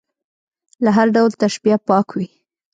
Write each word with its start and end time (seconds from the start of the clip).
له 0.83 0.89
هر 0.97 1.07
ډول 1.15 1.31
تشبیه 1.43 1.77
پاک 1.89 2.07
وي. 2.17 2.27